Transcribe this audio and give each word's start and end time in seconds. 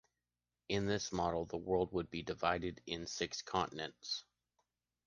In 0.67 0.87
this 0.87 1.11
model, 1.11 1.45
the 1.45 1.57
world 1.57 1.91
would 1.93 2.09
be 2.09 2.23
divided 2.23 2.81
in 2.87 3.05
six 3.05 3.43
continents. 3.43 4.23